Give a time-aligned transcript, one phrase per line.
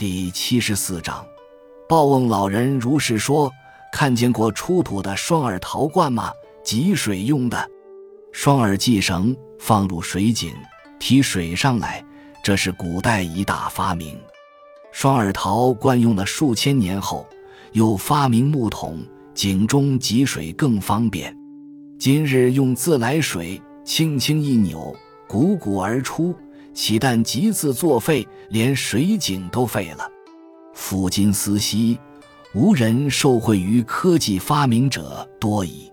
[0.00, 1.22] 第七十四章，
[1.86, 3.52] 报翁老人如是说
[3.92, 6.32] ：“看见过出土的双耳陶罐吗？
[6.64, 7.70] 汲水用的，
[8.32, 10.54] 双耳系绳放入水井，
[10.98, 12.02] 提水上来。
[12.42, 14.18] 这是古代一大发明。
[14.90, 17.28] 双耳陶罐用了数千年后，
[17.72, 19.04] 又发明木桶，
[19.34, 21.36] 井中汲水更方便。
[21.98, 24.96] 今日用自来水，轻轻一扭，
[25.28, 26.34] 汩汩而出。”
[26.80, 30.10] 岂但集字作废，连水井都废了。
[30.72, 31.98] 夫今思昔，
[32.54, 35.92] 无人受惠于科技发明者多矣。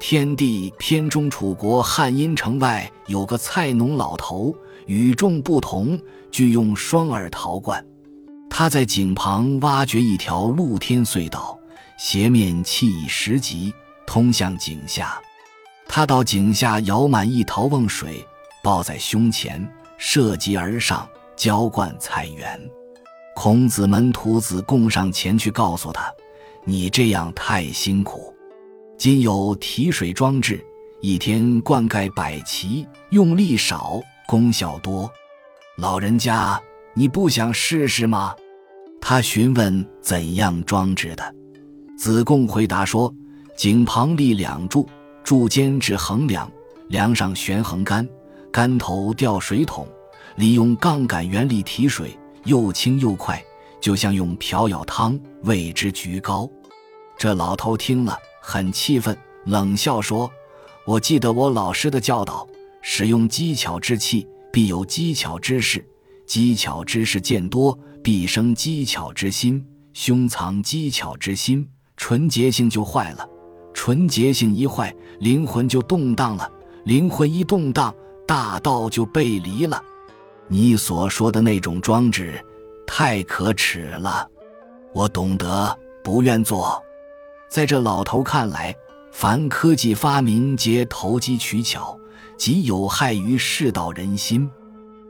[0.00, 6.00] 天地篇中，楚国汉阴城外有个菜农老头，与众不同，
[6.30, 7.84] 具用双耳陶罐。
[8.48, 11.58] 他在井旁挖掘一条露天隧道，
[11.98, 13.74] 斜面砌以石级，
[14.06, 15.20] 通向井下。
[15.86, 18.26] 他到井下舀满一陶瓮水，
[18.62, 19.70] 抱在胸前。
[19.96, 22.60] 涉级而上，浇灌菜园。
[23.34, 26.12] 孔子门徒子贡上前去告诉他
[26.64, 28.34] ：“你这样太辛苦。
[28.96, 30.64] 今有提水装置，
[31.00, 35.10] 一天灌溉百畦，用力少，功效多。
[35.76, 36.60] 老人家，
[36.94, 38.34] 你不想试试吗？”
[39.00, 41.34] 他询问怎样装置的。
[41.98, 43.12] 子贡回答说
[43.56, 44.88] ：“井旁立两柱，
[45.22, 46.50] 柱间置横梁，
[46.88, 48.08] 梁上悬横杆。”
[48.54, 49.84] 杆头吊水桶，
[50.36, 53.42] 利用杠杆原理提水，又轻又快，
[53.80, 56.48] 就像用瓢舀汤，为之举高。
[57.18, 60.30] 这老头听了很气愤，冷笑说
[60.86, 62.46] ：“我记得我老师的教导，
[62.80, 65.80] 使用机巧之器，必有机巧之事；
[66.24, 69.66] 机巧之事见多，必生机巧之心。
[69.94, 73.28] 胸藏机巧之心，纯洁性就坏了。
[73.74, 76.48] 纯洁性一坏，灵魂就动荡了。
[76.84, 77.92] 灵魂一动荡。”
[78.26, 79.82] 大道就背离了，
[80.48, 82.42] 你所说的那种装置，
[82.86, 84.28] 太可耻了。
[84.92, 86.82] 我懂得，不愿做。
[87.48, 88.74] 在这老头看来，
[89.12, 91.98] 凡科技发明皆投机取巧，
[92.36, 94.50] 极有害于世道人心。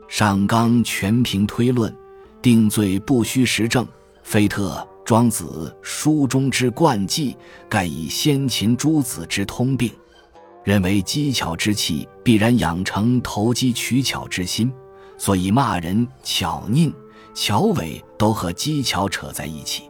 [0.07, 1.95] 上纲全凭推论，
[2.41, 3.87] 定罪不需实证。
[4.23, 7.35] 非特庄子书中之贯记，
[7.69, 9.91] 盖以先秦诸子之通病。
[10.65, 14.73] 认为机巧之气必然养成投机取巧之心，
[15.15, 16.91] 所以骂人巧佞、
[17.35, 19.83] 巧伪都和机巧扯在一起。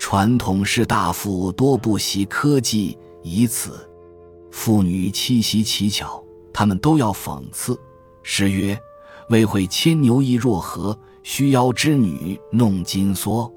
[0.00, 3.88] 传统士大夫多不习科技，以此
[4.50, 6.20] 妇女七习奇巧，
[6.52, 7.78] 他们都要讽刺。
[8.24, 8.76] 诗曰
[9.30, 10.98] ：“未会牵牛意若何？
[11.22, 13.48] 须邀织女弄金梭。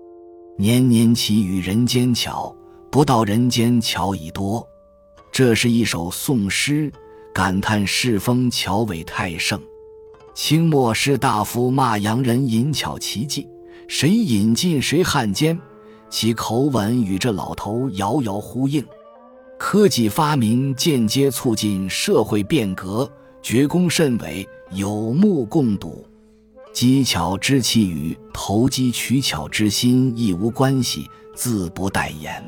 [0.60, 2.56] 年年其与人间巧，
[2.92, 4.64] 不到人间巧已多。”
[5.34, 6.92] 这是一首宋诗，
[7.34, 9.60] 感叹世风巧伪太盛。
[10.36, 13.50] 清末士大夫骂洋人淫巧奇技，
[13.88, 15.60] 谁引进谁汉奸，
[16.08, 18.86] 其口吻与这老头遥遥呼应。
[19.58, 23.12] 科技发明间接促进社会变革，
[23.42, 26.06] 绝功甚伟，有目共睹。
[26.72, 32.46] 机巧之气与投机取巧之心亦无关系，自不待言。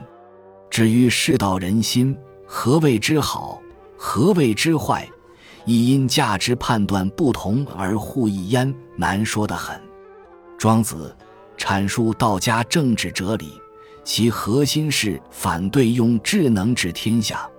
[0.70, 2.16] 至于世道人心。
[2.46, 3.62] 何谓之好？
[3.98, 5.10] 何谓之坏？
[5.66, 9.82] 亦因价值判断不同而互异焉，难说得很。
[10.58, 11.16] 庄子
[11.58, 13.60] 阐述道家政治哲理，
[14.04, 17.50] 其核心是反对用智能治天下，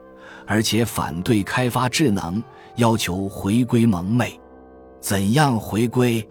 [0.46, 2.40] 而且反对开发智能，
[2.76, 4.40] 要求回归蒙昧。
[5.00, 6.26] 怎样回归？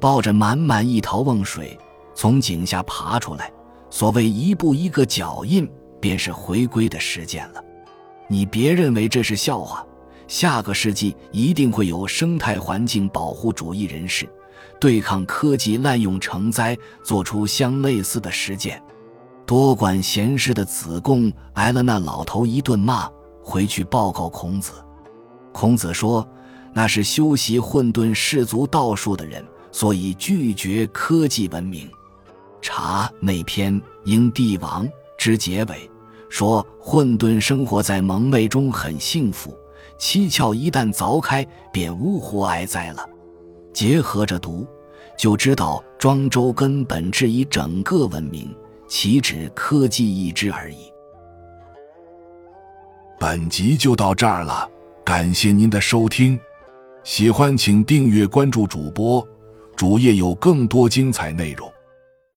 [0.00, 1.76] 抱着满满一陶瓮水
[2.14, 3.52] 从井下爬出来，
[3.90, 5.68] 所谓一步一个脚印，
[6.00, 7.64] 便是回归的实践了。
[8.28, 9.84] 你别认为这是笑话，
[10.26, 14.28] 下个世纪一定会有生态环境保护主义人士，
[14.78, 18.80] 对抗科技滥用成灾，做出相类似的实践。
[19.46, 23.08] 多管闲事的子贡挨了那老头一顿骂，
[23.42, 24.72] 回去报告孔子。
[25.52, 26.28] 孔子说
[26.74, 31.90] ：“那是修习混沌氏族道术的人，所以拒绝科技文明。”
[32.60, 34.86] 查那篇《应帝王》
[35.16, 35.90] 之结尾。
[36.28, 39.56] 说混沌生活在蒙昧中很幸福，
[39.96, 43.08] 七窍一旦凿开，便呜呼哀哉了。
[43.72, 44.66] 结合着读，
[45.16, 48.54] 就知道庄周根本质疑整个文明，
[48.86, 50.92] 岂止科技一支而已。
[53.18, 54.68] 本集就到这儿了，
[55.04, 56.38] 感谢您的收听，
[57.04, 59.26] 喜欢请订阅关注主播，
[59.74, 61.70] 主页有更多精彩内容。